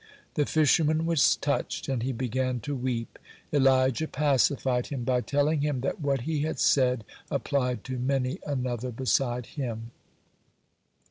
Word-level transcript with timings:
The 0.33 0.47
fisherman 0.47 1.05
was 1.05 1.35
touched, 1.35 1.87
and 1.87 2.01
he 2.01 2.11
began 2.11 2.59
to 2.61 2.75
weep. 2.75 3.19
Elijah 3.53 4.07
pacified 4.07 4.87
him 4.87 5.03
by 5.03 5.21
telling 5.21 5.61
him 5.61 5.81
that 5.81 6.01
what 6.01 6.21
he 6.21 6.39
had 6.41 6.59
said 6.59 7.03
applied 7.29 7.83
to 7.83 7.99
many 7.99 8.39
another 8.43 8.89
beside 8.91 9.45
him. 9.45 9.91